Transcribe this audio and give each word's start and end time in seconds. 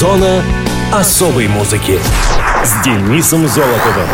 Зона 0.00 0.42
особой 0.94 1.46
музыки 1.46 1.98
с 2.64 2.82
Денисом 2.82 3.46
Золотовым. 3.46 4.08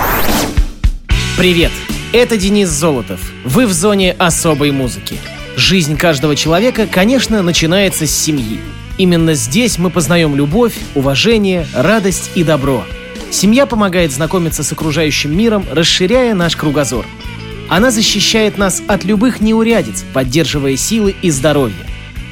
Привет, 1.39 1.71
это 2.13 2.37
Денис 2.37 2.69
Золотов. 2.69 3.21
Вы 3.45 3.69
в 3.69 3.73
зоне 3.73 4.11
особой 4.19 4.73
музыки. 4.73 5.17
Жизнь 5.55 5.97
каждого 5.97 6.35
человека, 6.35 6.89
конечно, 6.91 7.41
начинается 7.41 8.05
с 8.05 8.11
семьи. 8.11 8.59
Именно 8.99 9.35
здесь 9.35 9.79
мы 9.79 9.91
познаем 9.91 10.35
любовь, 10.35 10.75
уважение, 10.97 11.69
радость 11.73 12.33
и 12.35 12.43
добро. 12.43 12.83
Семья 13.31 13.65
помогает 13.65 14.11
знакомиться 14.11 14.65
с 14.65 14.73
окружающим 14.73 15.39
миром, 15.39 15.65
расширяя 15.71 16.35
наш 16.35 16.57
кругозор. 16.57 17.07
Она 17.69 17.93
защищает 17.93 18.59
нас 18.59 18.83
от 18.89 19.05
любых 19.05 19.41
неурядиц, 19.41 20.05
поддерживая 20.13 20.77
силы 20.77 21.15
и 21.23 21.31
здоровье. 21.31 21.87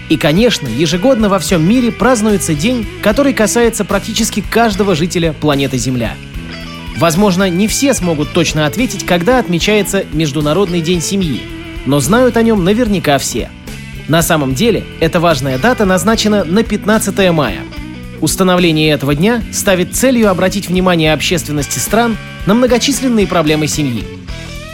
И, 0.08 0.16
конечно, 0.16 0.68
ежегодно 0.68 1.28
во 1.28 1.38
всем 1.38 1.66
мире 1.66 1.90
празднуется 1.90 2.54
день, 2.54 2.86
который 3.02 3.32
касается 3.32 3.84
практически 3.84 4.40
каждого 4.40 4.94
жителя 4.94 5.32
планеты 5.32 5.78
Земля. 5.78 6.14
Возможно, 6.96 7.48
не 7.48 7.66
все 7.66 7.94
смогут 7.94 8.32
точно 8.32 8.66
ответить, 8.66 9.04
когда 9.04 9.38
отмечается 9.38 10.04
Международный 10.12 10.80
день 10.80 11.00
семьи, 11.00 11.40
но 11.86 12.00
знают 12.00 12.36
о 12.36 12.42
нем 12.42 12.64
наверняка 12.64 13.18
все. 13.18 13.50
На 14.06 14.22
самом 14.22 14.54
деле, 14.54 14.84
эта 15.00 15.18
важная 15.18 15.58
дата 15.58 15.86
назначена 15.86 16.44
на 16.44 16.62
15 16.62 17.30
мая. 17.32 17.60
Установление 18.20 18.92
этого 18.92 19.14
дня 19.14 19.42
ставит 19.52 19.96
целью 19.96 20.30
обратить 20.30 20.68
внимание 20.68 21.12
общественности 21.12 21.78
стран 21.78 22.16
на 22.46 22.54
многочисленные 22.54 23.26
проблемы 23.26 23.66
семьи. 23.66 24.04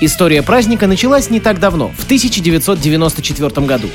История 0.00 0.42
праздника 0.42 0.86
началась 0.86 1.30
не 1.30 1.40
так 1.40 1.60
давно, 1.60 1.90
в 1.96 2.04
1994 2.04 3.66
году. 3.66 3.88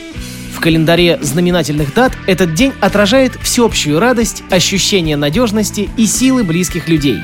В 0.55 0.62
календаре 0.62 1.20
знаменательных 1.22 1.94
дат 1.94 2.14
этот 2.27 2.54
день 2.54 2.72
отражает 2.80 3.34
всеобщую 3.41 4.00
радость, 4.00 4.41
ощущение 4.50 5.18
надежности 5.18 5.90
и 5.98 6.08
силы 6.08 6.45
близких 6.45 6.88
людей. 6.88 7.20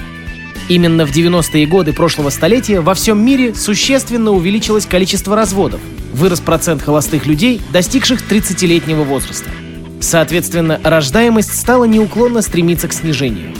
Именно 0.68 1.06
в 1.06 1.12
90-е 1.12 1.66
годы 1.66 1.94
прошлого 1.94 2.30
столетия 2.30 2.82
во 2.82 2.94
всем 2.94 3.26
мире 3.26 3.56
существенно 3.56 4.32
увеличилось 4.32 4.86
количество 4.86 5.34
разводов, 5.34 5.80
вырос 6.14 6.42
процент 6.42 6.82
холостых 6.82 7.26
людей, 7.26 7.62
достигших 7.72 8.22
30-летнего 8.30 9.04
возраста. 9.04 9.50
Соответственно, 10.02 10.80
рождаемость 10.84 11.58
стала 11.58 11.86
неуклонно 11.86 12.42
стремиться 12.42 12.90
к 12.90 12.94
снижению. 12.94 13.56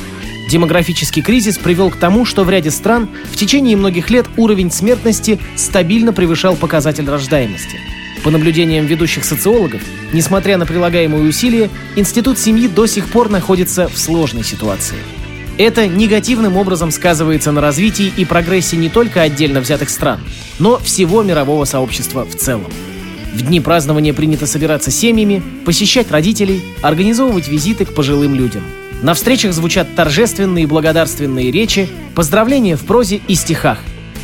Демографический 0.50 1.22
кризис 1.22 1.58
привел 1.58 1.92
к 1.92 1.96
тому, 1.96 2.26
что 2.26 2.44
в 2.44 2.50
ряде 2.50 2.72
стран 2.72 3.10
в 3.32 3.38
течение 3.38 3.78
многих 3.78 4.10
лет 4.10 4.26
уровень 4.36 4.70
смертности 4.70 5.40
стабильно 5.56 6.12
превышал 6.12 6.58
показатель 6.58 7.10
рождаемости– 7.10 7.80
по 8.24 8.32
наблюдениям 8.32 8.86
ведущих 8.86 9.26
социологов, 9.26 9.82
несмотря 10.14 10.58
на 10.58 10.66
прилагаемые 10.66 11.28
усилия, 11.28 11.70
институт 11.96 12.38
семьи 12.38 12.68
до 12.68 12.86
сих 12.86 13.08
пор 13.08 13.30
находится 13.30 13.88
в 13.88 13.98
сложной 13.98 14.44
ситуации. 14.44 14.98
Это 15.58 15.88
негативным 15.88 16.58
образом 16.58 16.92
сказывается 16.92 17.52
на 17.52 17.62
развитии 17.62 18.12
и 18.16 18.26
прогрессе 18.26 18.78
не 18.78 18.90
только 18.90 19.22
отдельно 19.22 19.60
взятых 19.60 19.90
стран, 19.90 20.22
но 20.60 20.78
всего 20.78 21.24
мирового 21.24 21.66
сообщества 21.66 22.26
в 22.26 22.36
целом. 22.36 22.72
В 23.34 23.42
дни 23.44 23.60
празднования 23.60 24.14
принято 24.14 24.46
собираться 24.46 24.92
семьями, 24.92 25.42
посещать 25.66 26.12
родителей, 26.12 26.62
организовывать 26.82 27.48
визиты 27.48 27.86
к 27.86 27.94
пожилым 27.94 28.36
людям. 28.36 28.64
На 29.02 29.14
встречах 29.14 29.54
звучат 29.54 29.96
торжественные 29.96 30.64
и 30.64 30.68
благодарственные 30.68 31.52
речи, 31.52 31.90
поздравления 32.14 32.76
в 32.76 32.82
прозе 32.82 33.22
и 33.28 33.36
стихах. 33.36 33.80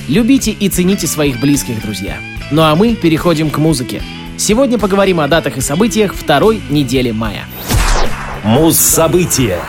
Любите 0.08 0.52
и 0.52 0.70
цените 0.70 1.08
своих 1.08 1.39
близких, 1.39 1.82
друзья. 1.82 2.17
Ну 2.50 2.62
а 2.62 2.76
мы 2.76 2.95
переходим 2.95 3.50
к 3.50 3.58
музыке. 3.58 4.02
Сегодня 4.38 4.78
поговорим 4.78 5.20
о 5.20 5.28
датах 5.28 5.58
и 5.58 5.62
событиях 5.62 6.14
второй 6.14 6.62
недели 6.70 7.12
мая. 7.12 7.45
Муз-события. 8.44 9.59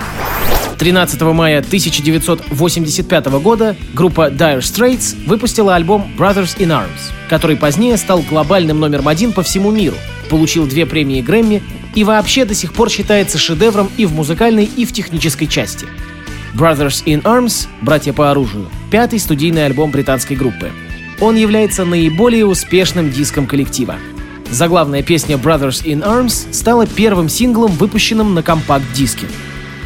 13 0.78 1.20
мая 1.22 1.58
1985 1.58 3.26
года 3.42 3.74
группа 3.94 4.28
Dire 4.30 4.60
Straits 4.60 5.16
выпустила 5.26 5.74
альбом 5.74 6.08
Brothers 6.16 6.56
in 6.58 6.68
Arms, 6.68 7.10
который 7.28 7.56
позднее 7.56 7.96
стал 7.96 8.20
глобальным 8.20 8.78
номером 8.78 9.08
один 9.08 9.32
по 9.32 9.42
всему 9.42 9.72
миру, 9.72 9.96
получил 10.30 10.64
две 10.68 10.86
премии 10.86 11.20
Грэмми 11.20 11.64
и 11.96 12.04
вообще 12.04 12.44
до 12.44 12.54
сих 12.54 12.72
пор 12.72 12.90
считается 12.90 13.38
шедевром 13.38 13.90
и 13.96 14.06
в 14.06 14.14
музыкальной, 14.14 14.66
и 14.66 14.84
в 14.84 14.92
технической 14.92 15.48
части. 15.48 15.86
Brothers 16.54 17.02
in 17.06 17.22
Arms, 17.22 17.66
братья 17.82 18.12
по 18.12 18.30
оружию, 18.30 18.68
пятый 18.92 19.18
студийный 19.18 19.66
альбом 19.66 19.90
британской 19.90 20.36
группы– 20.36 20.70
он 21.20 21.36
является 21.36 21.84
наиболее 21.84 22.46
успешным 22.46 23.10
диском 23.10 23.46
коллектива. 23.46 23.96
Заглавная 24.50 25.02
песня 25.02 25.36
Brothers 25.36 25.84
in 25.84 26.02
Arms 26.02 26.52
стала 26.52 26.86
первым 26.86 27.28
синглом, 27.28 27.72
выпущенным 27.72 28.34
на 28.34 28.42
компакт-диске. 28.42 29.26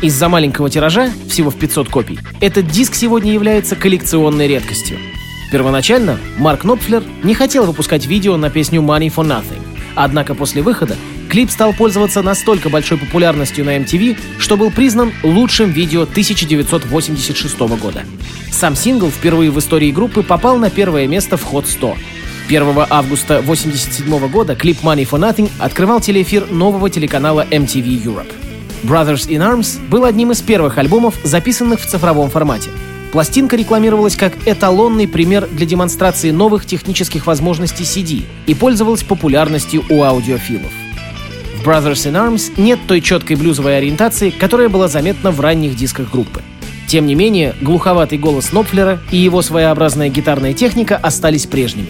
Из-за 0.02 0.28
маленького 0.28 0.68
тиража, 0.68 1.10
всего 1.28 1.50
в 1.50 1.56
500 1.56 1.88
копий, 1.88 2.18
этот 2.40 2.66
диск 2.68 2.94
сегодня 2.94 3.32
является 3.32 3.76
коллекционной 3.76 4.48
редкостью. 4.48 4.98
Первоначально 5.50 6.18
Марк 6.38 6.64
Нопфлер 6.64 7.04
не 7.22 7.34
хотел 7.34 7.66
выпускать 7.66 8.06
видео 8.06 8.36
на 8.36 8.50
песню 8.50 8.80
Money 8.80 9.12
for 9.14 9.26
Nothing, 9.26 9.62
однако 9.94 10.34
после 10.34 10.62
выхода 10.62 10.96
клип 11.32 11.50
стал 11.50 11.72
пользоваться 11.72 12.20
настолько 12.20 12.68
большой 12.68 12.98
популярностью 12.98 13.64
на 13.64 13.78
MTV, 13.78 14.18
что 14.36 14.58
был 14.58 14.70
признан 14.70 15.14
лучшим 15.22 15.70
видео 15.70 16.02
1986 16.02 17.58
года. 17.80 18.04
Сам 18.50 18.76
сингл 18.76 19.08
впервые 19.08 19.50
в 19.50 19.58
истории 19.58 19.90
группы 19.92 20.22
попал 20.22 20.58
на 20.58 20.68
первое 20.68 21.06
место 21.06 21.38
в 21.38 21.50
Hot 21.50 21.64
100. 21.66 21.96
1 22.48 22.62
августа 22.90 23.38
1987 23.38 24.28
года 24.28 24.54
клип 24.54 24.82
Money 24.82 25.08
for 25.08 25.18
Nothing 25.18 25.50
открывал 25.58 26.02
телеэфир 26.02 26.50
нового 26.50 26.90
телеканала 26.90 27.46
MTV 27.50 28.04
Europe. 28.04 28.32
Brothers 28.82 29.26
in 29.26 29.38
Arms 29.38 29.80
был 29.88 30.04
одним 30.04 30.32
из 30.32 30.42
первых 30.42 30.76
альбомов, 30.76 31.14
записанных 31.24 31.80
в 31.80 31.86
цифровом 31.86 32.28
формате. 32.28 32.68
Пластинка 33.10 33.56
рекламировалась 33.56 34.16
как 34.16 34.34
эталонный 34.44 35.08
пример 35.08 35.48
для 35.50 35.64
демонстрации 35.64 36.30
новых 36.30 36.66
технических 36.66 37.26
возможностей 37.26 37.84
CD 37.84 38.24
и 38.46 38.54
пользовалась 38.54 39.02
популярностью 39.02 39.82
у 39.88 40.02
аудиофилов. 40.02 40.72
Brothers 41.64 42.10
in 42.10 42.14
Arms 42.14 42.52
нет 42.56 42.80
той 42.88 43.00
четкой 43.00 43.36
блюзовой 43.36 43.78
ориентации, 43.78 44.30
которая 44.30 44.68
была 44.68 44.88
заметна 44.88 45.30
в 45.30 45.40
ранних 45.40 45.76
дисках 45.76 46.10
группы. 46.10 46.42
Тем 46.88 47.06
не 47.06 47.14
менее, 47.14 47.54
глуховатый 47.60 48.18
голос 48.18 48.52
Нопфлера 48.52 48.98
и 49.12 49.16
его 49.16 49.42
своеобразная 49.42 50.08
гитарная 50.08 50.54
техника 50.54 50.96
остались 50.96 51.46
прежними. 51.46 51.88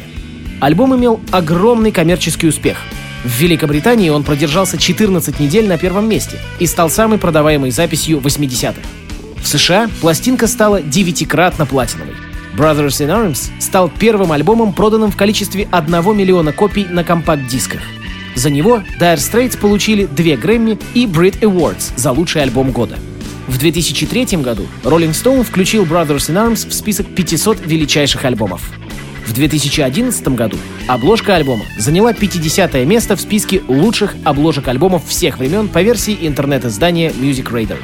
Альбом 0.61 0.95
имел 0.95 1.21
огромный 1.31 1.91
коммерческий 1.91 2.49
успех. 2.49 2.77
В 3.25 3.41
Великобритании 3.41 4.11
он 4.11 4.25
продержался 4.25 4.77
14 4.77 5.41
недель 5.41 5.67
на 5.67 5.79
первом 5.79 6.09
месте 6.09 6.39
и 6.59 6.67
стал 6.67 6.91
самой 6.91 7.19
продаваемой 7.19 7.71
записью 7.71 8.19
80-х. 8.19 8.81
В 9.43 9.49
США 9.49 9.89
пластинка 10.01 10.49
стала 10.49 10.83
девятикратно 10.83 11.65
платиновой. 11.65 12.15
Brothers 12.57 13.01
in 13.01 13.09
Arms 13.09 13.51
стал 13.59 13.89
первым 13.89 14.33
альбомом, 14.33 14.75
проданным 14.75 15.11
в 15.11 15.17
количестве 15.17 15.67
1 15.71 16.17
миллиона 16.17 16.53
копий 16.53 16.85
на 16.85 17.03
компакт-дисках. 17.03 17.81
За 18.35 18.51
него 18.51 18.83
Dire 19.01 19.17
Straits 19.17 19.59
получили 19.59 20.07
две 20.07 20.37
Грэмми 20.37 20.79
и 20.95 21.07
Brit 21.07 21.41
Awards 21.41 21.93
за 21.97 22.13
лучший 22.13 22.43
альбом 22.43 22.71
года– 22.71 22.99
в 23.49 23.59
2003 23.59 24.39
году 24.39 24.67
Rolling 24.85 25.11
Stone 25.11 25.43
включил 25.43 25.85
Brothers 25.85 26.31
in 26.31 26.37
Arms 26.37 26.69
в 26.69 26.73
список 26.73 27.07
500 27.15 27.67
величайших 27.67 28.25
альбомов. 28.25 28.63
В 29.27 29.33
2011 29.33 30.29
году 30.29 30.57
обложка 30.89 31.37
альбома 31.37 31.65
заняла 31.79 32.13
50 32.13 32.75
место 32.87 33.17
в 33.17 33.21
списке 33.21 33.63
лучших 33.69 34.15
обложек 34.25 34.69
альбомов 34.69 35.07
всех 35.07 35.39
времен 35.39 35.69
по 35.69 35.83
версии 35.83 36.17
интернет-издания 36.23 37.11
Music 37.11 37.51
Radar. 37.51 37.79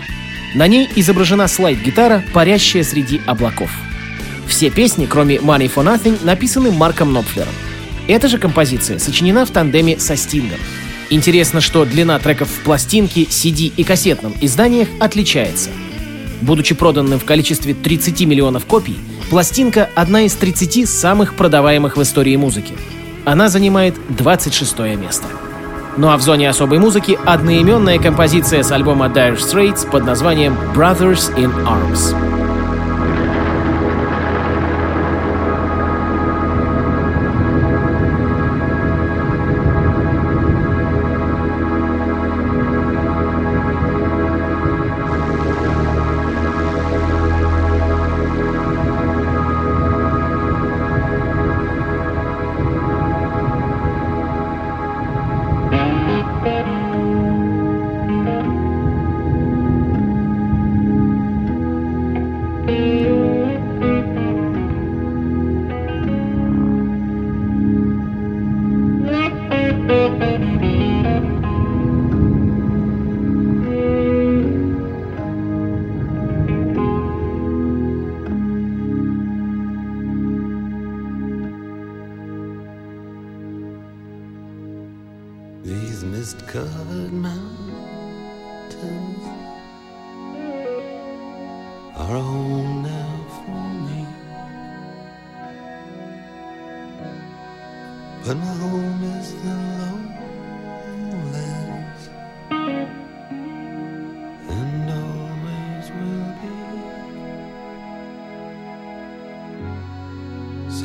На 0.54 0.66
ней 0.66 0.88
изображена 0.97 1.48
слайд-гитара, 1.48 2.25
парящая 2.32 2.82
среди 2.82 3.20
облаков. 3.26 3.70
Все 4.47 4.70
песни, 4.70 5.06
кроме 5.06 5.36
Money 5.36 5.70
for 5.72 5.84
Nothing, 5.84 6.25
написаны 6.25 6.70
Марком 6.70 7.12
Нопфлером. 7.12 7.53
Эта 8.08 8.26
же 8.26 8.38
композиция 8.38 8.98
сочинена 8.98 9.44
в 9.44 9.50
тандеме 9.50 9.98
со 9.98 10.16
Стингом. 10.16 10.58
Интересно, 11.10 11.60
что 11.60 11.84
длина 11.84 12.19
треков 12.19 12.48
в 12.48 12.62
пластинке, 12.62 13.24
CD 13.24 13.70
и 13.76 13.84
кассетном 13.84 14.34
изданиях 14.41 14.88
отличается. 14.98 15.68
Будучи 16.41 16.74
проданным 16.74 17.18
в 17.18 17.27
количестве 17.27 17.74
30 17.74 18.22
миллионов 18.22 18.65
копий, 18.65 18.97
пластинка— 19.28 19.91
одна 19.94 20.22
из 20.22 20.34
30 20.34 20.88
самых 20.88 21.34
продаваемых 21.34 21.98
в 21.98 22.03
истории 22.03 22.36
музыки. 22.36 22.72
Она 23.27 23.50
занимает 23.50 23.94
26 24.09 24.97
место. 24.97 25.27
Ну 25.98 26.09
а 26.09 26.16
в 26.16 26.22
зоне 26.22 26.48
особой 26.48 26.78
музыки 26.78 27.18
одноименная 27.27 27.98
композиция 27.98 28.62
с 28.62 28.72
альбома 28.72 29.06
Dire 29.06 29.36
Straits 29.36 29.91
под 29.91 30.04
названием 30.04 30.56
«Brothers 30.74 31.34
in 31.36 31.53
Arms». 31.66 32.28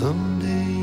Someday 0.04 0.83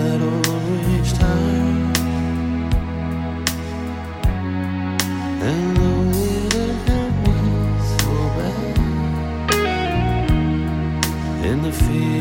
see. 11.91 12.20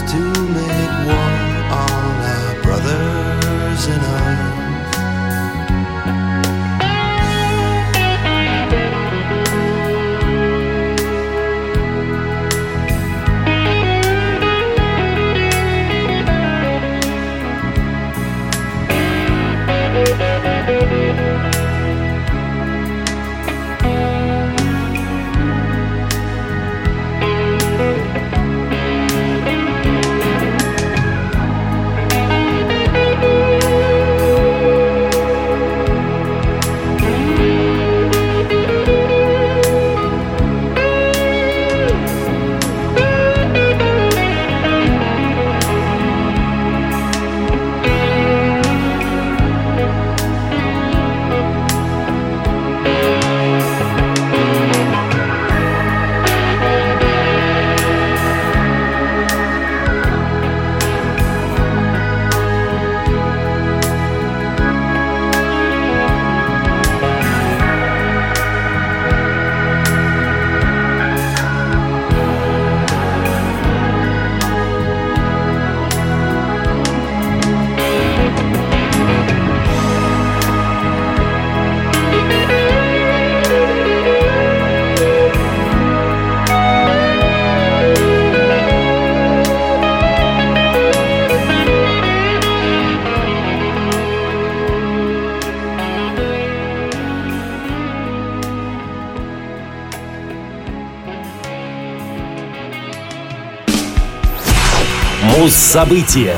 to 0.00 0.18
make 0.48 1.06
one. 1.06 1.51
Муз-события 105.38 106.36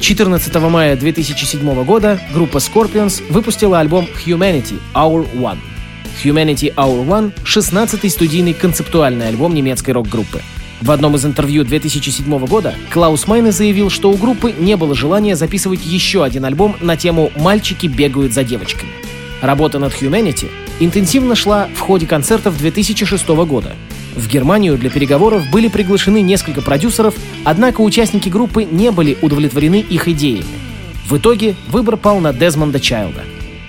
14 0.00 0.54
мая 0.54 0.94
2007 0.94 1.84
года 1.84 2.20
группа 2.32 2.58
Scorpions 2.58 3.20
выпустила 3.28 3.80
альбом 3.80 4.06
Humanity 4.24 4.78
Our 4.94 5.28
One. 5.34 5.58
Humanity 6.22 6.72
Our 6.76 7.04
One— 7.04 7.32
16-й 7.44 8.08
студийный 8.08 8.54
концептуальный 8.54 9.26
альбом 9.26 9.52
немецкой 9.52 9.90
рок-группы. 9.90 10.42
В 10.80 10.92
одном 10.92 11.16
из 11.16 11.26
интервью 11.26 11.64
2007 11.64 12.46
года 12.46 12.76
Клаус 12.90 13.26
Майне 13.26 13.50
заявил, 13.50 13.90
что 13.90 14.10
у 14.10 14.16
группы 14.16 14.52
не 14.56 14.76
было 14.76 14.94
желания 14.94 15.34
записывать 15.34 15.84
еще 15.84 16.22
один 16.22 16.44
альбом 16.44 16.76
на 16.80 16.96
тему 16.96 17.32
«Мальчики 17.36 17.88
бегают 17.88 18.32
за 18.32 18.44
девочками». 18.44 18.92
Работа 19.42 19.80
над 19.80 19.92
Humanity 19.92 20.48
интенсивно 20.78 21.34
шла 21.34 21.68
в 21.74 21.80
ходе 21.80 22.06
концертов 22.06 22.58
2006 22.58 23.28
года. 23.28 23.74
В 24.18 24.26
Германию 24.26 24.76
для 24.76 24.90
переговоров 24.90 25.48
были 25.48 25.68
приглашены 25.68 26.22
несколько 26.22 26.60
продюсеров, 26.60 27.14
однако 27.44 27.82
участники 27.82 28.28
группы 28.28 28.64
не 28.64 28.90
были 28.90 29.16
удовлетворены 29.22 29.80
их 29.80 30.08
идеями. 30.08 30.44
В 31.06 31.16
итоге 31.18 31.54
выбор 31.68 31.96
пал 31.96 32.18
на 32.18 32.32
Дезмонда 32.32 32.80
Чайлда. 32.80 33.22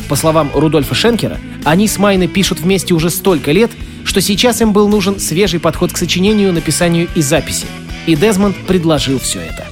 По 0.10 0.16
словам 0.16 0.50
Рудольфа 0.56 0.96
Шенкера, 0.96 1.38
они 1.66 1.88
с 1.88 2.00
Майной 2.00 2.28
пишут 2.28 2.62
вместе 2.62 2.96
уже 2.96 3.12
столько 3.12 3.52
лет, 3.52 3.70
что 4.04 4.22
сейчас 4.22 4.60
им 4.62 4.74
был 4.74 4.90
нужен 4.90 5.20
свежий 5.20 5.60
подход 5.60 5.94
к 5.94 5.98
сочинению, 5.98 6.52
написанию 6.52 7.08
и 7.14 7.22
записи. 7.22 7.68
И 8.08 8.16
Дезмонд 8.16 8.56
предложил 8.66 9.20
все 9.20 9.42
это. 9.42 9.68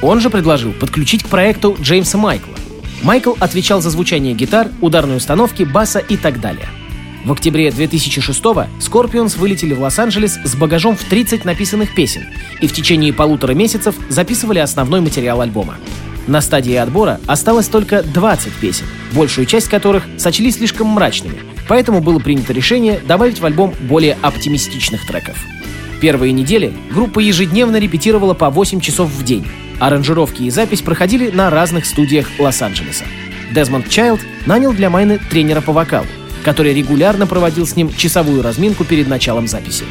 Он 0.00 0.18
же 0.18 0.30
предложил 0.30 0.72
подключить 0.72 1.24
к 1.24 1.28
проекту 1.28 1.76
Джеймса 1.78 2.16
Майкла. 2.16 2.54
Майкл 3.02 3.34
отвечал 3.38 3.82
за 3.82 3.90
звучание 3.90 4.32
гитар, 4.32 4.70
ударной 4.80 5.18
установки, 5.18 5.64
баса 5.64 5.98
и 5.98 6.16
так 6.16 6.40
далее. 6.40 6.68
В 7.24 7.30
октябре 7.30 7.68
2006-го 7.68 8.66
Scorpions 8.80 9.38
вылетели 9.38 9.74
в 9.74 9.80
Лос-Анджелес 9.80 10.40
с 10.42 10.56
багажом 10.56 10.96
в 10.96 11.04
30 11.04 11.44
написанных 11.44 11.94
песен 11.94 12.26
и 12.60 12.66
в 12.66 12.72
течение 12.72 13.12
полутора 13.12 13.52
месяцев 13.52 13.94
записывали 14.08 14.58
основной 14.58 15.00
материал 15.00 15.40
альбома. 15.40 15.76
На 16.26 16.40
стадии 16.40 16.74
отбора 16.74 17.20
осталось 17.26 17.68
только 17.68 18.02
20 18.02 18.52
песен, 18.54 18.86
большую 19.12 19.46
часть 19.46 19.68
которых 19.68 20.04
сочли 20.18 20.50
слишком 20.50 20.88
мрачными, 20.88 21.38
поэтому 21.68 22.00
было 22.00 22.18
принято 22.18 22.52
решение 22.52 23.00
добавить 23.06 23.40
в 23.40 23.46
альбом 23.46 23.72
более 23.82 24.16
оптимистичных 24.20 25.06
треков. 25.06 25.36
Первые 26.00 26.32
недели 26.32 26.72
группа 26.92 27.20
ежедневно 27.20 27.76
репетировала 27.76 28.34
по 28.34 28.50
8 28.50 28.80
часов 28.80 29.08
в 29.08 29.24
день. 29.24 29.46
Аранжировки 29.78 30.42
и 30.42 30.50
запись 30.50 30.82
проходили 30.82 31.30
на 31.30 31.50
разных 31.50 31.86
студиях 31.86 32.26
Лос-Анджелеса. 32.40 33.04
Дезмонд 33.52 33.88
Чайлд 33.88 34.20
нанял 34.46 34.72
для 34.72 34.90
Майны 34.90 35.20
тренера 35.30 35.60
по 35.60 35.72
вокалу, 35.72 36.06
который 36.42 36.74
регулярно 36.74 37.26
проводил 37.26 37.66
с 37.66 37.76
ним 37.76 37.92
часовую 37.94 38.42
разминку 38.42 38.84
перед 38.84 39.08
началом 39.08 39.48
записи. 39.48 39.84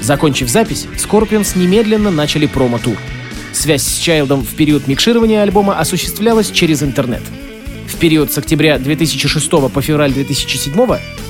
Закончив 0.00 0.48
запись, 0.48 0.86
Scorpions 0.96 1.58
немедленно 1.58 2.10
начали 2.10 2.46
промо-тур— 2.46 2.96
Связь 3.52 3.82
с 3.82 3.98
Чайлдом 3.98 4.42
в 4.42 4.54
период 4.54 4.86
микширования 4.86 5.42
альбома 5.42 5.78
осуществлялась 5.78 6.50
через 6.50 6.82
интернет. 6.82 7.22
В 7.88 7.96
период 7.96 8.30
с 8.30 8.38
октября 8.38 8.78
2006 8.78 9.50
по 9.50 9.82
февраль 9.82 10.12
2007 10.12 10.74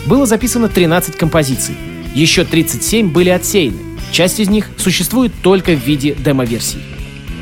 было 0.06 0.26
записано 0.26 0.68
13 0.68 1.16
композиций. 1.16 1.74
Еще 2.14 2.44
37 2.44 3.10
были 3.10 3.30
отсеяны. 3.30 3.78
Часть 4.12 4.40
из 4.40 4.50
них 4.50 4.68
существует 4.76 5.32
только 5.42 5.72
в 5.72 5.86
виде 5.86 6.14
демо-версий. 6.14 6.80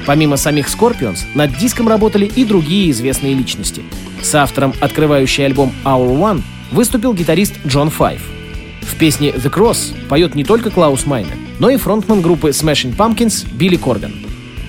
Помимо 0.04 0.37
самих 0.37 0.68
Scorpions, 0.68 1.21
над 1.35 1.56
диском 1.59 1.88
работали 1.88 2.26
и 2.26 2.45
другие 2.45 2.90
известные 2.92 3.35
личности. 3.35 3.83
С 4.23 4.35
автором, 4.35 4.73
открывающий 4.80 5.47
альбом 5.47 5.73
Our 5.85 6.16
One, 6.16 6.42
выступил 6.73 7.14
гитарист 7.14 7.54
Джон 7.66 7.90
Файв. 7.90 8.23
В 8.82 8.96
песне 8.96 9.30
The 9.30 9.50
Cross 9.50 10.08
поет 10.08 10.35
не 10.35 10.44
только 10.44 10.70
Клаус 10.70 11.06
Майне, 11.06 11.32
но 11.58 11.70
и 11.70 11.76
фронтмен 11.76 12.20
группы 12.20 12.50
Smashing 12.50 12.96
Pumpkins 12.96 13.46
Билли 13.52 13.76
Корган. 13.76 14.12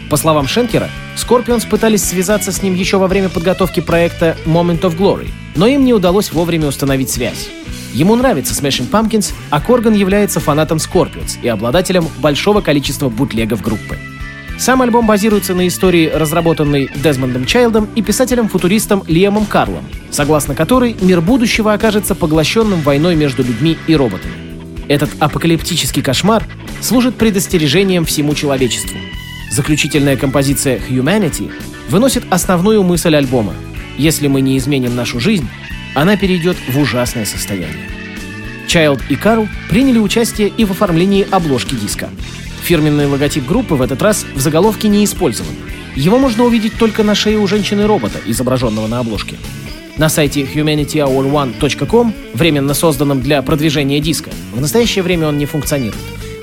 По 0.10 0.18
словам 0.18 0.48
Шенкера, 0.48 0.89
Scorpions 1.16 1.68
пытались 1.68 2.04
связаться 2.04 2.51
с 2.51 2.63
ним 2.63 2.74
еще 2.74 2.98
во 2.98 3.08
время 3.08 3.30
подготовки 3.30 3.82
проекта 3.82 4.38
Moment 4.46 4.82
of 4.82 4.98
Glory, 4.98 5.30
но 5.56 5.68
им 5.68 5.84
не 5.84 5.94
удалось 5.94 6.32
вовремя 6.32 6.68
установить 6.68 7.10
связь. 7.10 7.50
Ему 7.94 8.16
нравится 8.16 8.54
Smashing 8.54 8.89
Pumpkins, 8.89 9.34
а 9.50 9.60
Корган 9.60 9.94
является 9.94 10.39
фанатом 10.39 10.77
Scorpions 10.77 11.38
и 11.42 11.48
обладателем 11.48 12.08
большого 12.20 12.62
количества 12.62 13.10
бутлегов 13.10 13.62
группы. 13.62 13.98
Сам 14.58 14.82
альбом 14.82 15.06
базируется 15.06 15.54
на 15.54 15.68
истории, 15.68 16.10
разработанной 16.10 16.90
Дезмондом 16.96 17.46
Чайлдом 17.46 17.88
и 17.96 18.02
писателем-футуристом 18.02 19.04
Лиамом 19.08 19.46
Карлом, 19.46 19.86
согласно 20.10 20.56
которой 20.56 20.96
мир 21.02 21.22
будущего 21.22 21.74
окажется 21.74 22.16
поглощенным 22.16 22.82
войной 22.82 23.16
между 23.16 23.44
людьми 23.44 23.78
и 23.88 23.96
роботами. 23.96 24.34
Этот 24.88 25.10
апокалиптический 25.20 26.02
кошмар 26.02 26.44
служит 26.82 27.16
предостережением 27.16 28.06
всему 28.06 28.34
человечеству— 28.34 28.98
Заключительная 29.50 30.18
композиция 30.18 30.80
«Humanity» 30.90 31.52
выносит 31.90 32.24
основную 32.30 32.84
мысль 32.84 33.16
альбома. 33.16 33.54
Если 33.98 34.28
мы 34.28 34.42
не 34.42 34.58
изменим 34.58 34.96
нашу 34.96 35.20
жизнь, 35.20 35.48
она 35.96 36.18
перейдет 36.18 36.58
в 36.68 36.78
ужасное 36.78 37.26
состояние. 37.26 37.90
Чайлд 38.68 39.02
и 39.10 39.16
Карл 39.16 39.48
приняли 39.70 40.00
участие 40.00 40.50
и 40.50 40.66
в 40.66 40.72
оформлении 40.72 41.26
обложки 41.32 41.76
диска. 41.76 42.10
Фирменный 42.68 43.08
логотип 43.08 43.46
группы 43.48 43.74
в 43.74 43.82
этот 43.82 44.02
раз 44.02 44.26
в 44.36 44.40
заголовке 44.40 44.88
не 44.88 45.04
использован. 45.04 45.54
Его 45.96 46.20
можно 46.20 46.44
увидеть 46.44 46.78
только 46.78 47.04
на 47.04 47.16
шее 47.16 47.40
у 47.40 47.48
женщины-робота, 47.48 48.20
изображенного 48.26 48.88
на 48.88 49.00
обложке. 49.00 49.38
На 49.98 50.10
сайте 50.10 50.44
humanityhour1.com, 50.44 52.14
временно 52.34 52.74
созданном 52.76 53.22
для 53.22 53.42
продвижения 53.42 54.00
диска, 54.00 54.30
в 54.54 54.62
настоящее 54.62 55.04
время 55.04 55.28
он 55.28 55.40
не 55.40 55.48
функционирует 55.48 55.96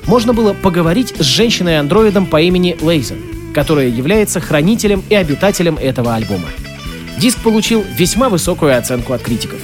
можно 0.07 0.33
было 0.33 0.53
поговорить 0.53 1.13
с 1.17 1.23
женщиной-андроидом 1.23 2.25
по 2.25 2.41
имени 2.41 2.77
Лейзен, 2.81 3.17
которая 3.53 3.87
является 3.87 4.39
хранителем 4.39 5.03
и 5.09 5.15
обитателем 5.15 5.77
этого 5.77 6.13
альбома. 6.15 6.47
Диск 7.19 7.39
получил 7.39 7.83
весьма 7.97 8.29
высокую 8.29 8.77
оценку 8.77 9.13
от 9.13 9.21
критиков. 9.21 9.59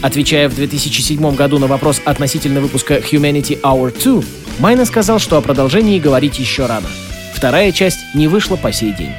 Отвечая 0.00 0.48
в 0.48 0.54
2007 0.54 1.34
году 1.34 1.58
на 1.58 1.66
вопрос 1.66 2.00
относительно 2.04 2.60
выпуска 2.60 2.98
Humanity 2.98 3.60
Hour 3.60 3.92
2, 4.00 4.22
Майна 4.60 4.84
сказал, 4.84 5.18
что 5.18 5.36
о 5.36 5.40
продолжении 5.40 5.98
говорить 5.98 6.38
еще 6.38 6.66
рано. 6.66 6.86
Вторая 7.34 7.72
часть 7.72 7.98
не 8.14 8.28
вышла 8.28 8.56
по 8.56 8.72
сей 8.72 8.92
день. 8.92 9.12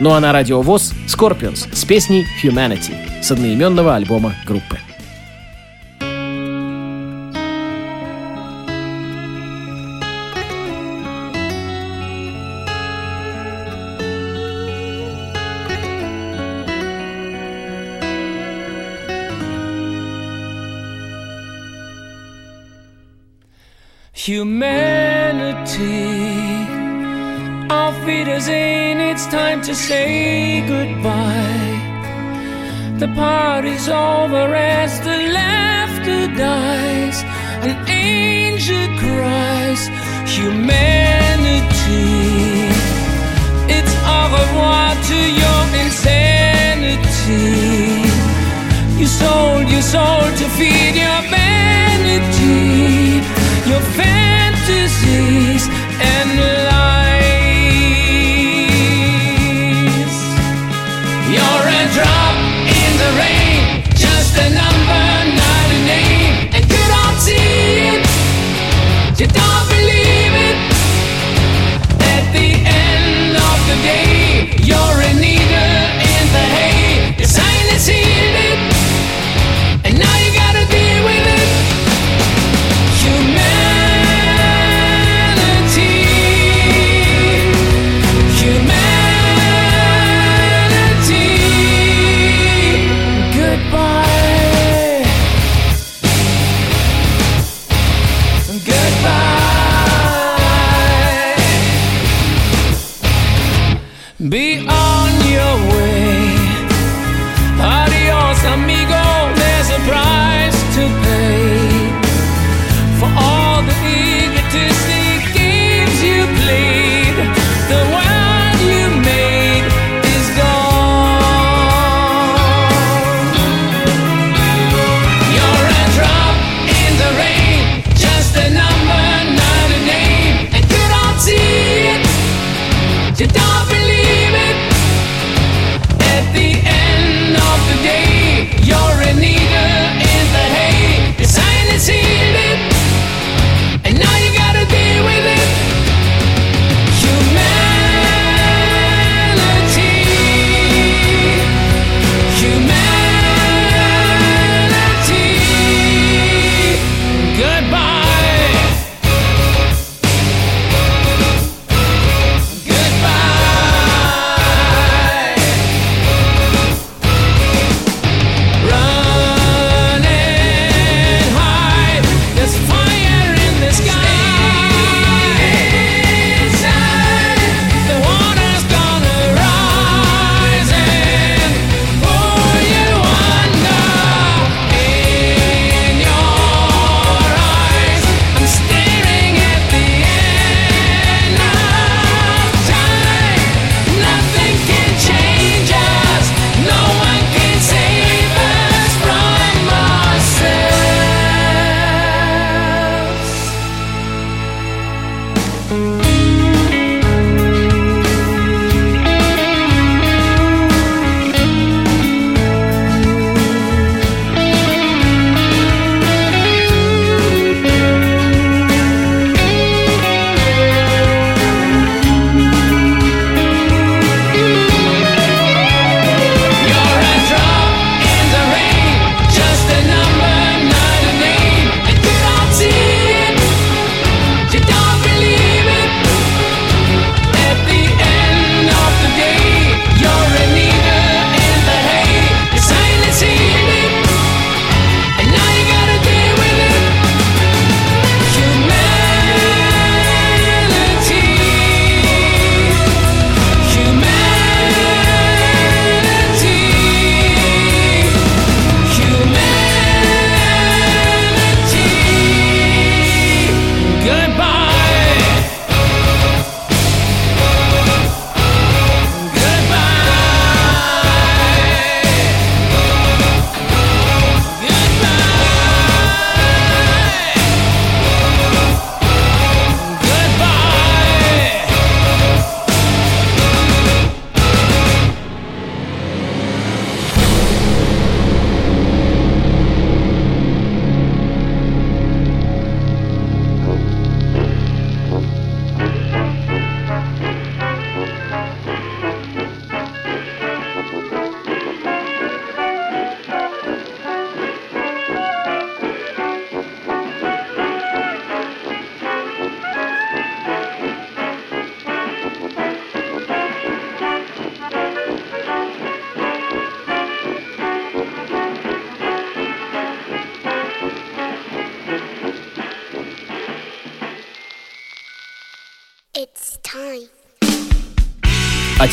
Ну 0.00 0.10
а 0.10 0.20
на 0.20 0.32
радиовоз 0.32 0.92
Scorpions 1.06 1.68
с 1.74 1.84
песней 1.84 2.26
Humanity 2.42 2.94
с 3.22 3.30
одноименного 3.30 3.94
альбома 3.94 4.34
группы. 4.46 4.78
Humanity. 24.26 25.80
Auf 27.70 28.06
in, 28.06 29.00
it's 29.00 29.24
time 29.28 29.62
to 29.62 29.74
say 29.74 30.60
goodbye. 30.68 31.80
The 32.98 33.08
party's 33.14 33.88
over 33.88 34.54
as 34.54 35.00
the 35.00 35.16
laughter 35.32 36.26
dies. 36.36 37.22
An 37.64 37.88
angel 37.88 38.88
cries, 38.98 39.88
Humanity. 40.36 42.19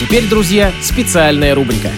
Теперь, 0.07 0.29
друзья, 0.29 0.71
специальная 0.81 1.53
рубрика. 1.53 1.91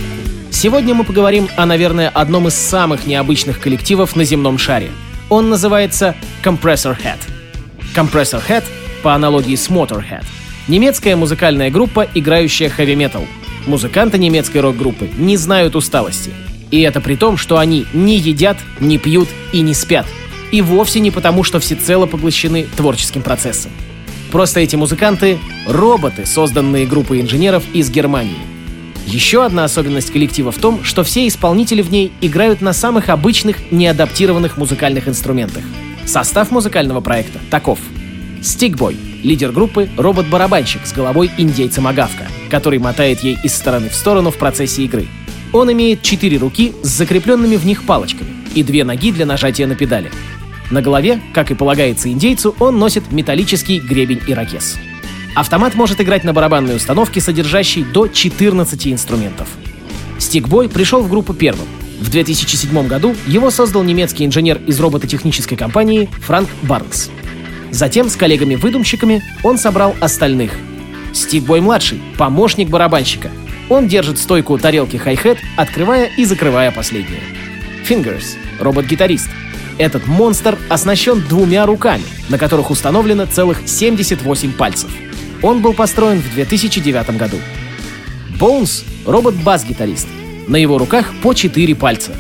Сегодня 0.50 0.95
мы 0.95 1.04
поговорим 1.04 1.48
о, 1.56 1.67
наверное, 1.67 2.10
одном 2.10 2.48
из 2.48 2.56
самых 2.56 3.06
необычных 3.06 3.60
коллективов 3.60 4.15
на 4.15 4.24
земном 4.24 4.58
шаре. 4.58 4.89
Он 5.30 5.52
называется 5.52 6.15
Compressor 6.43 6.98
Head. 7.00 7.19
Compressor 7.95 8.41
Head, 8.48 8.63
по 9.04 9.13
аналогии 9.13 9.56
с 9.56 9.69
Motorhead, 9.69 10.24
немецкая 10.67 11.15
музыкальная 11.15 11.69
группа, 11.69 12.08
играющая 12.15 12.69
хэви-метал. 12.69 13.28
Музыканты 13.67 14.17
немецкой 14.17 14.62
рок-группы 14.62 15.08
не 15.15 15.38
знают 15.38 15.76
усталости. 15.76 16.32
И 16.72 16.82
это 16.82 17.02
при 17.02 17.15
том, 17.15 17.38
что 17.38 17.60
они 17.60 17.86
не 17.93 18.17
едят, 18.17 18.58
не 18.80 18.98
пьют 18.98 19.30
и 19.54 19.62
не 19.62 19.76
спят. 19.76 20.08
И 20.52 20.63
вовсе 20.63 21.00
не 21.00 21.12
потому, 21.12 21.43
что 21.43 21.60
всецело 21.60 22.08
поглощены 22.08 22.65
творческим 22.76 23.22
процессом. 23.22 23.72
Просто 24.32 24.60
эти 24.60 24.76
музыканты— 24.76 25.39
роботы, 25.68 26.26
созданные 26.26 26.86
группой 26.86 27.20
инженеров 27.22 27.63
из 27.74 27.89
Германии. 27.89 28.38
Еще 29.08 29.44
одна 29.44 29.63
особенность 29.63 30.12
коллектива 30.12 30.52
в 30.52 30.58
том, 30.60 30.84
что 30.84 31.04
все 31.04 31.28
исполнители 31.28 31.82
в 31.82 31.92
ней 31.92 32.12
играют 32.22 32.62
на 32.62 32.74
самых 32.74 33.10
обычных, 33.10 33.72
неадаптированных 33.72 34.58
музыкальных 34.58 35.08
инструментах. 35.08 35.63
Состав 36.06 36.52
музыкального 36.52 37.02
проекта 37.02 37.39
таков. 37.50 37.80
Стикбой— 38.44 38.96
лидер 39.24 39.52
группы, 39.52 39.89
робот-барабанщик 39.98 40.86
с 40.86 40.94
головой 40.94 41.32
индейца-магавка, 41.38 42.28
который 42.52 42.78
мотает 42.78 43.22
ей 43.22 43.38
из 43.44 43.56
стороны 43.56 43.89
в 43.89 43.96
сторону 43.96 44.30
в 44.30 44.38
процессе 44.38 44.84
игры. 44.84 45.08
Он 45.54 45.72
имеет 45.72 46.04
четыре 46.04 46.38
руки 46.38 46.74
с 46.84 46.88
закрепленными 46.88 47.56
в 47.56 47.65
них 47.65 47.84
палочками 47.84 48.30
и 48.54 48.62
две 48.62 48.84
ноги 48.84 49.12
для 49.12 49.26
нажатия 49.26 49.65
на 49.65 49.76
педали. 49.76 50.12
На 50.70 50.82
голове, 50.82 51.20
как 51.34 51.52
и 51.52 51.56
полагается 51.56 52.12
индейцу, 52.12 52.56
он 52.60 52.78
носит 52.78 53.12
металлический 53.12 53.80
гребень 53.80 54.22
ирокез. 54.28 54.78
Автомат 55.36 55.76
может 55.76 56.02
играть 56.02 56.24
на 56.24 56.34
барабанной 56.34 56.76
установке, 56.76 57.22
содержащей 57.22 57.84
до 57.84 58.08
14 58.08 58.88
инструментов. 58.88 59.48
Стикбой 60.18 60.70
пришел 60.70 61.02
в 61.02 61.10
группу 61.10 61.34
первым. 61.34 61.68
В 62.00 62.10
2007 62.10 62.88
году 62.88 63.16
его 63.26 63.52
создал 63.52 63.84
немецкий 63.84 64.26
инженер 64.26 64.60
из 64.68 64.80
робототехнической 64.80 65.58
компании 65.58 66.10
Франк 66.22 66.50
Барнс. 66.64 67.10
Затем 67.72 68.10
с 68.10 68.16
коллегами-выдумщиками 68.16 69.24
он 69.44 69.58
собрал 69.58 69.96
остальных. 70.00 70.52
Стив-бой-младший— 71.14 72.02
помощник 72.18 72.70
барабанщика. 72.70 73.32
Он 73.70 73.88
держит 73.88 74.18
стойку 74.18 74.58
тарелки 74.58 74.98
хай-хет, 74.98 75.38
открывая 75.56 76.10
и 76.18 76.26
закрывая 76.26 76.72
последнюю. 76.72 77.22
Fingers— 77.88 78.38
робот-гитарист. 78.60 79.30
Этот 79.80 80.08
монстр 80.08 80.58
оснащен 80.68 81.24
двумя 81.30 81.65
руками, 81.65 82.04
на 82.28 82.38
которых 82.38 82.70
установлено 82.70 83.26
целых 83.26 83.62
78 83.65 84.52
пальцев. 84.52 84.92
Он 85.42 85.62
был 85.62 85.74
построен 85.74 86.20
в 86.20 86.34
2009 86.34 87.18
году. 87.18 87.38
Bones— 88.38 88.84
робот-бас-гитарист. 89.06 90.08
На 90.48 90.58
его 90.58 90.78
руках 90.78 91.13
по 91.24 91.34
4 91.34 91.76
пальца. 91.76 92.12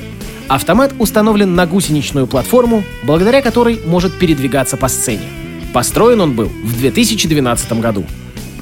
Автомат 0.47 0.93
установлен 0.99 1.53
на 1.53 1.67
гусеничную 1.67 2.27
платформу, 2.27 2.85
благодаря 3.03 3.41
которой 3.41 3.81
может 3.85 4.17
передвигаться 4.17 4.77
по 4.77 4.87
сцене. 4.87 5.27
Построен 5.73 6.21
он 6.21 6.33
был 6.33 6.45
в 6.63 6.77
2012 6.77 7.73
году. 7.81 8.05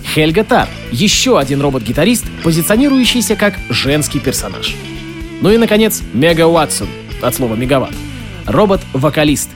Хельга 0.03 0.43
Тар— 0.43 0.67
еще 0.91 1.37
один 1.37 1.61
робот-гитарист, 1.61 2.25
позиционирующийся 2.43 3.35
как 3.35 3.53
женский 3.69 4.19
персонаж. 4.19 4.75
Ну 5.41 5.51
и, 5.51 5.57
наконец, 5.57 6.01
Мега 6.13 6.47
Уатсон, 6.47 6.87
от 7.21 7.35
слова 7.35 7.53
«мегаватт». 7.53 7.93
Робот-вокалист. 8.47 9.49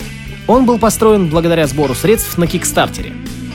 Он 0.48 0.66
был 0.66 0.78
построен 0.78 1.28
благодаря 1.28 1.66
сбору 1.68 1.96
средств 1.96 2.38
на 2.38 2.48
Кикстартере. 2.48 3.14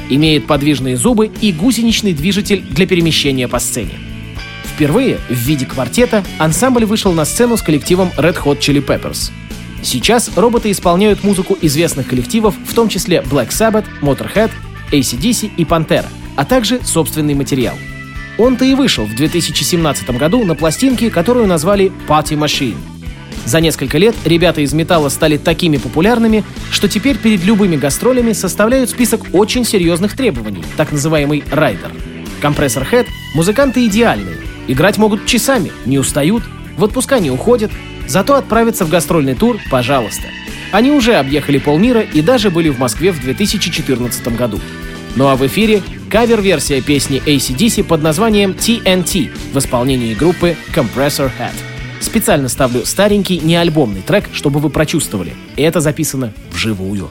Имеет 0.09 0.47
подвижные 0.47 0.97
зубы 0.97 1.31
и 1.41 1.53
гусеничный 1.53 2.13
движитель 2.13 2.63
для 2.63 2.87
перемещения 2.87 3.49
по 3.49 3.59
сцене. 3.59 3.95
Впервые 4.65 5.19
в 5.29 5.35
виде 5.35 5.67
квартета 5.67 6.25
ансамбль 6.39 6.85
вышел 6.85 7.13
на 7.13 7.25
сцену 7.25 7.57
с 7.57 7.63
коллективом 7.63 8.11
Red 8.17 8.43
Hot 8.45 8.59
Chili 8.59 8.85
Peppers. 8.85 9.31
Сейчас 9.83 10.31
роботы 10.37 10.71
исполняют 10.71 11.23
музыку 11.23 11.57
известных 11.61 12.09
коллективов, 12.09 12.55
в 12.67 12.75
том 12.75 12.89
числе 12.89 13.19
Black 13.19 13.49
Sabbath, 13.49 13.85
Motorhead, 14.03 14.51
ACDC 14.91 15.51
и 15.57 15.65
Pantera, 15.65 16.07
а 16.35 16.45
также 16.45 16.81
собственный 16.83 17.35
материал. 17.35 17.77
Он-то 18.39 18.65
и 18.65 18.75
вышел 18.75 19.07
в 19.07 19.15
2017 19.15 20.11
году 20.11 20.45
на 20.45 20.55
пластинке, 20.55 21.11
которую 21.11 21.47
назвали 21.47 21.91
Party 22.07 22.37
Machine. 22.37 22.77
За 23.47 23.61
несколько 23.61 23.97
лет 23.97 24.17
ребята 24.25 24.61
из 24.61 24.73
металла 24.73 25.09
стали 25.09 25.37
такими 25.37 25.77
популярными, 25.77 26.43
что 26.73 26.89
теперь 26.89 27.17
перед 27.17 27.45
любыми 27.45 27.77
гастролями 27.77 28.33
составляют 28.33 28.91
список 28.91 29.21
очень 29.33 29.65
серьезных 29.65 30.17
требований, 30.17 30.65
так 30.77 30.91
называемый 30.91 31.45
райдер. 31.51 31.93
Компрессор 32.43 32.87
Head— 32.91 33.07
музыканты 33.35 33.87
идеальные. 33.87 34.39
Играть 34.67 34.99
могут 34.99 35.27
часами, 35.27 35.71
не 35.87 35.97
устают, 35.99 36.43
в 36.77 36.83
отпуска 36.83 37.21
не 37.21 37.31
уходят, 37.31 37.71
зато 38.09 38.35
отправиться 38.35 38.85
в 38.85 38.91
гастрольный 38.91 39.37
тур— 39.37 39.59
пожалуйста. 39.71 40.25
Они 40.73 40.91
уже 40.91 41.15
объехали 41.15 41.59
полмира 41.59 42.01
и 42.01 42.23
даже 42.23 42.51
были 42.51 42.69
в 42.69 42.81
Москве 42.81 43.13
в 43.13 43.21
2014 43.21 44.37
году. 44.37 44.61
Ну 45.15 45.29
а 45.29 45.37
в 45.37 45.47
эфире 45.47 45.83
кавер-версия 46.11 46.83
песни 46.83 47.23
ACDC 47.25 47.85
под 47.85 48.03
названием 48.03 48.51
TNT 48.51 49.31
в 49.53 49.59
исполнении 49.59 50.15
группы 50.15 50.57
Compressor 50.75 51.31
Head. 51.39 51.76
Специально 52.07 52.49
ставлю 52.49 52.87
старенький 52.87 53.41
неальбомный 53.41 54.01
трек, 54.01 54.31
чтобы 54.33 54.61
вы 54.61 54.71
прочувствовали. 54.71 55.35
Это 55.57 55.81
записано 55.81 56.33
вживую. 56.53 57.11